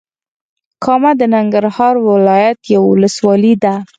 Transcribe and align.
کامه 0.83 1.11
د 1.17 1.21
ننګرهار 1.35 1.95
ولايت 2.09 2.59
یوه 2.73 2.87
ولسوالې 2.91 3.53
ده. 3.63 3.73